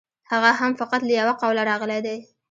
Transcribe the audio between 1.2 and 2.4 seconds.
قوله راغلی دی.